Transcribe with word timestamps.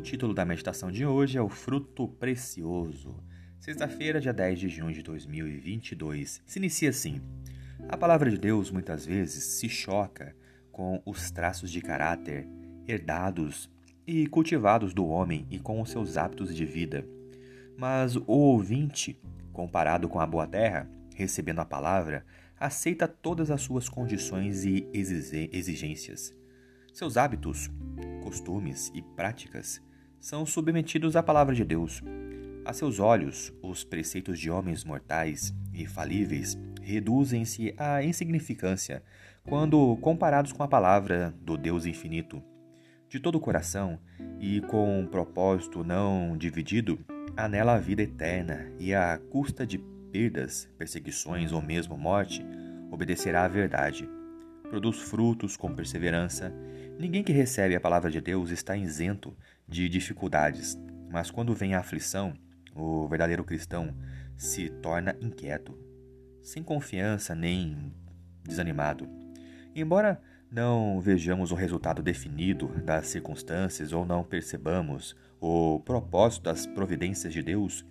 O 0.00 0.02
título 0.02 0.32
da 0.32 0.46
meditação 0.46 0.90
de 0.90 1.04
hoje 1.04 1.36
é 1.36 1.42
O 1.42 1.48
Fruto 1.50 2.08
Precioso. 2.08 3.22
Sexta-feira, 3.58 4.18
dia 4.18 4.32
10 4.32 4.58
de 4.58 4.66
junho 4.70 4.94
de 4.94 5.02
2022. 5.02 6.42
Se 6.46 6.58
inicia 6.58 6.88
assim: 6.88 7.20
A 7.86 7.98
palavra 7.98 8.30
de 8.30 8.38
Deus 8.38 8.70
muitas 8.70 9.04
vezes 9.04 9.44
se 9.44 9.68
choca 9.68 10.34
com 10.72 11.02
os 11.04 11.30
traços 11.30 11.70
de 11.70 11.82
caráter 11.82 12.48
herdados 12.88 13.70
e 14.06 14.26
cultivados 14.26 14.94
do 14.94 15.06
homem 15.06 15.46
e 15.50 15.58
com 15.58 15.82
os 15.82 15.90
seus 15.90 16.16
hábitos 16.16 16.56
de 16.56 16.64
vida. 16.64 17.06
Mas 17.76 18.16
o 18.16 18.24
ouvinte, 18.26 19.20
comparado 19.52 20.08
com 20.08 20.18
a 20.18 20.26
boa 20.26 20.46
terra, 20.46 20.90
recebendo 21.14 21.58
a 21.58 21.66
palavra, 21.66 22.24
aceita 22.58 23.06
todas 23.06 23.50
as 23.50 23.60
suas 23.60 23.86
condições 23.86 24.64
e 24.64 24.88
exigências. 24.94 26.34
Seus 26.90 27.18
hábitos 27.18 27.70
costumes 28.22 28.90
e 28.94 29.02
práticas 29.02 29.82
são 30.20 30.44
submetidos 30.44 31.16
à 31.16 31.22
palavra 31.22 31.54
de 31.54 31.64
Deus. 31.64 32.02
A 32.64 32.72
seus 32.74 33.00
olhos, 33.00 33.52
os 33.62 33.82
preceitos 33.82 34.38
de 34.38 34.50
homens 34.50 34.84
mortais 34.84 35.54
e 35.72 35.86
falíveis 35.86 36.58
reduzem-se 36.82 37.74
à 37.78 38.04
insignificância 38.04 39.02
quando 39.44 39.96
comparados 39.96 40.52
com 40.52 40.62
a 40.62 40.68
palavra 40.68 41.34
do 41.40 41.56
Deus 41.56 41.86
infinito. 41.86 42.42
De 43.08 43.18
todo 43.18 43.36
o 43.36 43.40
coração 43.40 43.98
e 44.38 44.60
com 44.60 45.00
um 45.00 45.06
propósito 45.06 45.82
não 45.82 46.36
dividido, 46.36 46.98
anela 47.36 47.74
a 47.74 47.78
vida 47.78 48.02
eterna 48.02 48.70
e 48.78 48.94
à 48.94 49.18
custa 49.30 49.66
de 49.66 49.78
perdas, 50.12 50.68
perseguições 50.76 51.52
ou 51.52 51.62
mesmo 51.62 51.96
morte, 51.96 52.44
obedecerá 52.90 53.44
à 53.44 53.48
verdade. 53.48 54.08
Produz 54.68 54.98
frutos 54.98 55.56
com 55.56 55.74
perseverança 55.74 56.52
Ninguém 57.00 57.24
que 57.24 57.32
recebe 57.32 57.74
a 57.74 57.80
palavra 57.80 58.10
de 58.10 58.20
Deus 58.20 58.50
está 58.50 58.76
isento 58.76 59.34
de 59.66 59.88
dificuldades, 59.88 60.78
mas 61.10 61.30
quando 61.30 61.54
vem 61.54 61.74
a 61.74 61.78
aflição, 61.78 62.34
o 62.76 63.08
verdadeiro 63.08 63.42
cristão 63.42 63.96
se 64.36 64.68
torna 64.68 65.16
inquieto, 65.18 65.74
sem 66.42 66.62
confiança 66.62 67.34
nem 67.34 67.90
desanimado. 68.44 69.08
Embora 69.74 70.20
não 70.52 71.00
vejamos 71.00 71.50
o 71.50 71.54
resultado 71.54 72.02
definido 72.02 72.68
das 72.84 73.06
circunstâncias 73.06 73.94
ou 73.94 74.04
não 74.04 74.22
percebamos 74.22 75.16
o 75.40 75.80
propósito 75.80 76.42
das 76.42 76.66
providências 76.66 77.32
de 77.32 77.42
Deus, 77.42 77.82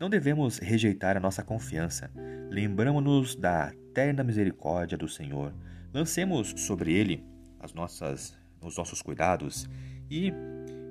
não 0.00 0.08
devemos 0.08 0.56
rejeitar 0.60 1.14
a 1.14 1.20
nossa 1.20 1.42
confiança. 1.42 2.10
Lembramos-nos 2.48 3.36
da 3.36 3.70
eterna 3.90 4.24
misericórdia 4.24 4.96
do 4.96 5.06
Senhor. 5.06 5.52
Lancemos 5.92 6.54
sobre 6.56 6.94
ele 6.94 7.22
as 7.60 7.74
nossas 7.74 8.45
os 8.68 8.76
nossos 8.76 9.02
cuidados 9.02 9.68
e, 10.10 10.32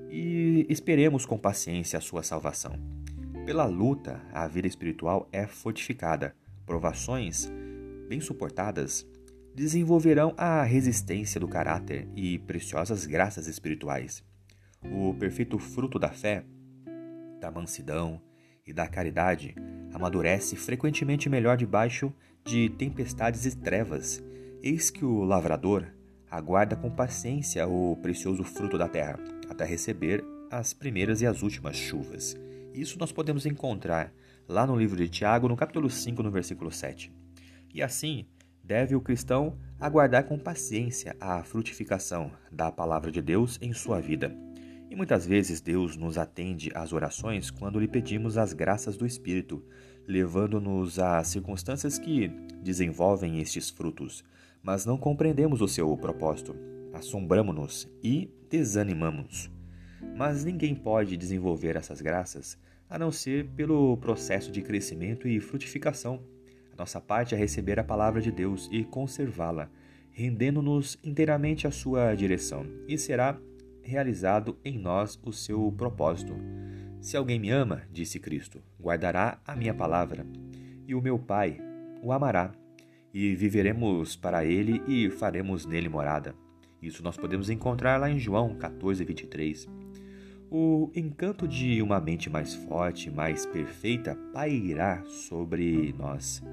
e 0.10 0.66
esperemos 0.70 1.26
com 1.26 1.38
paciência 1.38 1.98
a 1.98 2.02
sua 2.02 2.24
salvação. 2.24 2.74
Pela 3.46 3.66
luta, 3.66 4.22
a 4.34 4.48
vida 4.48 4.68
espiritual 4.68 5.30
é 5.32 5.46
fortificada. 5.46 6.36
Provações 6.66 7.48
bem 8.10 8.20
suportadas 8.20 9.06
desenvolverão 9.54 10.34
a 10.36 10.64
resistência 10.64 11.40
do 11.40 11.48
caráter 11.48 12.08
e 12.16 12.40
preciosas 12.40 13.06
graças 13.06 13.48
espirituais. 13.48 14.24
O 14.84 15.14
perfeito 15.14 15.58
fruto 15.58 15.98
da 15.98 16.10
fé, 16.10 16.44
da 17.40 17.50
mansidão 17.50 18.22
e 18.66 18.74
da 18.74 18.88
caridade 18.88 19.56
amadurece 19.94 20.56
frequentemente 20.56 21.30
melhor 21.30 21.56
debaixo 21.56 22.12
de 22.44 22.70
tempestades 22.70 23.46
e 23.46 23.56
trevas. 23.56 24.24
Eis 24.62 24.90
que 24.90 25.06
o 25.06 25.24
lavrador 25.24 25.88
aguarda 26.36 26.76
com 26.76 26.92
paciência 26.92 27.66
o 27.68 27.96
precioso 28.02 28.44
fruto 28.44 28.78
da 28.78 28.90
terra, 28.90 29.18
até 29.50 29.64
receber 29.64 30.24
as 30.52 30.74
primeiras 30.74 31.22
e 31.22 31.26
as 31.26 31.42
últimas 31.42 31.78
chuvas. 31.78 32.36
Isso 32.74 33.00
nós 33.00 33.12
podemos 33.12 33.46
encontrar 33.46 34.12
lá 34.48 34.68
no 34.68 34.76
livro 34.76 34.98
de 34.98 35.08
Tiago, 35.08 35.48
no 35.48 35.56
capítulo 35.56 35.90
5, 35.90 36.22
no 36.22 36.30
versículo 36.30 36.72
7. 36.72 37.12
E 37.74 37.82
assim, 37.82 38.26
deve 38.62 38.96
o 38.96 39.02
cristão 39.02 39.58
aguardar 39.80 40.26
com 40.26 40.38
paciência 40.38 41.16
a 41.22 41.42
frutificação 41.44 42.32
da 42.52 42.70
palavra 42.70 43.12
de 43.12 43.22
Deus 43.22 43.58
em 43.62 43.72
sua 43.74 44.02
vida. 44.02 44.36
E 44.90 44.96
muitas 44.96 45.26
vezes 45.26 45.62
Deus 45.62 45.96
nos 45.96 46.18
atende 46.18 46.70
às 46.76 46.92
orações 46.92 47.50
quando 47.50 47.80
lhe 47.80 47.88
pedimos 47.88 48.38
as 48.38 48.52
graças 48.52 48.98
do 48.98 49.06
Espírito, 49.06 49.64
levando-nos 50.06 51.00
a 51.00 51.24
circunstâncias 51.24 51.98
que 51.98 52.28
desenvolvem 52.62 53.40
estes 53.40 53.70
frutos, 53.70 54.24
mas 54.66 54.84
não 54.84 54.98
compreendemos 54.98 55.62
o 55.62 55.68
seu 55.68 55.96
propósito. 55.96 56.56
Assombramos-nos 56.92 57.88
e 58.04 58.32
desanimamos. 58.50 59.52
Mas 60.18 60.44
ninguém 60.44 60.74
pode 60.74 61.16
desenvolver 61.16 61.76
essas 61.76 62.02
graças 62.02 62.58
a 62.90 62.98
não 62.98 63.12
ser 63.12 63.46
pelo 63.50 63.96
processo 63.98 64.52
de 64.52 64.64
crescimento 64.64 65.28
e 65.28 65.40
frutificação. 65.40 66.20
A 66.74 66.76
nossa 66.78 67.00
parte 67.00 67.36
é 67.36 67.38
receber 67.38 67.80
a 67.80 67.84
palavra 67.84 68.20
de 68.20 68.32
Deus 68.32 68.68
e 68.72 68.84
conservá-la, 68.84 69.70
rendendo-nos 70.12 70.98
inteiramente 71.04 71.68
à 71.68 71.72
sua 71.72 72.16
direção, 72.16 72.66
e 72.88 72.98
será 72.98 73.38
realizado 73.84 74.58
em 74.66 74.80
nós 74.80 75.20
o 75.24 75.32
seu 75.32 75.72
propósito. 75.72 76.36
Se 77.00 77.16
alguém 77.16 77.38
me 77.40 77.52
ama, 77.52 77.84
disse 77.92 78.20
Cristo, 78.20 78.64
guardará 78.82 79.40
a 79.46 79.56
minha 79.56 79.76
palavra, 79.76 80.26
e 80.88 80.96
o 80.96 81.02
meu 81.02 81.20
Pai 81.20 81.60
o 82.02 82.12
amará 82.12 82.52
e 83.16 83.34
viveremos 83.34 84.18
para 84.18 84.44
ele 84.44 84.84
e 84.86 85.10
faremos 85.10 85.66
nele 85.66 85.88
morada. 85.88 86.36
Isso 86.82 87.02
nós 87.02 87.16
podemos 87.16 87.50
encontrar 87.50 87.98
lá 87.98 88.12
em 88.12 88.20
João 88.20 88.54
14, 88.56 89.06
23. 89.06 89.70
O 90.52 90.92
encanto 90.94 91.48
de 91.48 91.82
uma 91.82 92.02
mente 92.02 92.30
mais 92.30 92.54
forte, 92.54 93.10
mais 93.10 93.46
perfeita, 93.46 94.16
pairá 94.34 95.02
sobre 95.06 95.96
nós, 95.98 96.44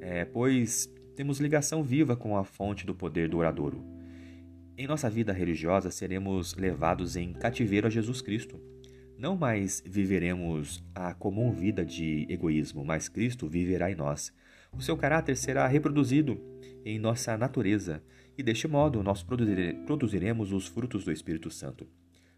é, 0.00 0.24
pois 0.24 0.88
temos 1.16 1.40
ligação 1.40 1.82
viva 1.82 2.14
com 2.14 2.36
a 2.36 2.44
fonte 2.44 2.86
do 2.86 2.94
poder 2.94 3.28
do 3.28 3.38
oradouro. 3.38 3.84
Em 4.76 4.86
nossa 4.86 5.10
vida 5.10 5.32
religiosa 5.32 5.90
seremos 5.90 6.54
levados 6.54 7.16
em 7.16 7.32
cativeiro 7.32 7.88
a 7.88 7.90
Jesus 7.90 8.22
Cristo. 8.22 8.60
Não 9.18 9.36
mais 9.36 9.82
viveremos 9.84 10.80
a 10.94 11.12
comum 11.12 11.50
vida 11.50 11.84
de 11.84 12.24
egoísmo, 12.30 12.84
mas 12.84 13.08
Cristo 13.08 13.48
viverá 13.48 13.90
em 13.90 13.96
nós 13.96 14.32
o 14.76 14.80
seu 14.80 14.96
caráter 14.96 15.36
será 15.36 15.66
reproduzido 15.66 16.40
em 16.84 16.98
nossa 16.98 17.36
natureza, 17.36 18.02
e 18.36 18.42
deste 18.42 18.68
modo 18.68 19.02
nós 19.02 19.22
produziremos 19.22 20.52
os 20.52 20.66
frutos 20.66 21.04
do 21.04 21.12
Espírito 21.12 21.50
Santo, 21.50 21.86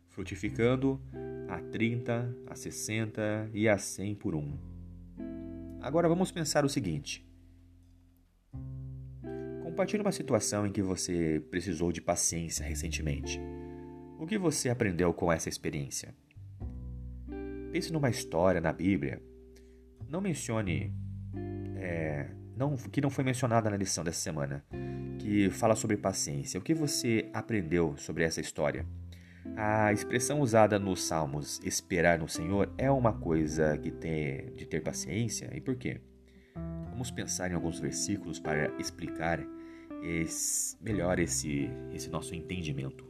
frutificando 0.08 1.00
a 1.48 1.60
30, 1.60 2.36
a 2.46 2.54
60 2.54 3.50
e 3.52 3.68
a 3.68 3.76
100 3.76 4.14
por 4.14 4.34
um. 4.34 4.58
Agora 5.80 6.08
vamos 6.08 6.30
pensar 6.30 6.64
o 6.64 6.68
seguinte. 6.68 7.26
Compartilhe 9.62 10.02
uma 10.02 10.12
situação 10.12 10.66
em 10.66 10.72
que 10.72 10.82
você 10.82 11.42
precisou 11.50 11.92
de 11.92 12.00
paciência 12.00 12.66
recentemente. 12.66 13.40
O 14.18 14.26
que 14.26 14.36
você 14.36 14.68
aprendeu 14.68 15.14
com 15.14 15.32
essa 15.32 15.48
experiência? 15.48 16.14
Pense 17.72 17.92
numa 17.92 18.10
história 18.10 18.60
na 18.60 18.72
Bíblia. 18.72 19.22
Não 20.08 20.20
mencione 20.20 20.92
é, 21.80 22.26
não, 22.56 22.76
que 22.76 23.00
não 23.00 23.10
foi 23.10 23.24
mencionada 23.24 23.70
na 23.70 23.76
lição 23.76 24.04
dessa 24.04 24.20
semana, 24.20 24.64
que 25.18 25.50
fala 25.50 25.74
sobre 25.74 25.96
paciência. 25.96 26.60
O 26.60 26.62
que 26.62 26.74
você 26.74 27.28
aprendeu 27.32 27.96
sobre 27.96 28.22
essa 28.22 28.40
história? 28.40 28.86
A 29.56 29.92
expressão 29.92 30.40
usada 30.40 30.78
nos 30.78 31.02
Salmos, 31.02 31.60
esperar 31.64 32.18
no 32.18 32.28
Senhor, 32.28 32.72
é 32.76 32.90
uma 32.90 33.12
coisa 33.12 33.76
que 33.78 33.90
tem 33.90 34.54
de 34.54 34.66
ter 34.66 34.82
paciência. 34.82 35.50
E 35.54 35.60
por 35.60 35.76
quê? 35.76 36.00
Vamos 36.90 37.10
pensar 37.10 37.50
em 37.50 37.54
alguns 37.54 37.80
versículos 37.80 38.38
para 38.38 38.70
explicar 38.78 39.40
esse, 40.02 40.76
melhor 40.82 41.18
esse, 41.18 41.70
esse 41.92 42.10
nosso 42.10 42.34
entendimento. 42.34 43.09